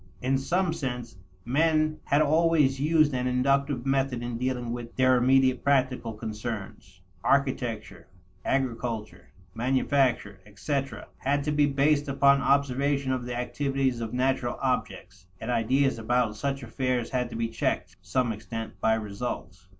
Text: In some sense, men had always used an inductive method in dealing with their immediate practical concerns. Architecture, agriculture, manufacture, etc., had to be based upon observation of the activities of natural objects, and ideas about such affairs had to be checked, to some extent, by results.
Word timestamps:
In 0.19 0.39
some 0.39 0.73
sense, 0.73 1.15
men 1.45 1.99
had 2.05 2.23
always 2.23 2.79
used 2.79 3.13
an 3.13 3.27
inductive 3.27 3.85
method 3.85 4.23
in 4.23 4.39
dealing 4.39 4.73
with 4.73 4.95
their 4.95 5.15
immediate 5.15 5.63
practical 5.63 6.13
concerns. 6.13 7.01
Architecture, 7.23 8.07
agriculture, 8.43 9.29
manufacture, 9.53 10.39
etc., 10.47 11.07
had 11.19 11.43
to 11.43 11.51
be 11.51 11.67
based 11.67 12.07
upon 12.07 12.41
observation 12.41 13.11
of 13.11 13.25
the 13.27 13.35
activities 13.37 14.01
of 14.01 14.11
natural 14.11 14.57
objects, 14.59 15.27
and 15.39 15.51
ideas 15.51 15.99
about 15.99 16.35
such 16.35 16.63
affairs 16.63 17.11
had 17.11 17.29
to 17.29 17.35
be 17.35 17.47
checked, 17.47 17.91
to 17.91 17.97
some 18.01 18.31
extent, 18.31 18.73
by 18.81 18.95
results. 18.95 19.67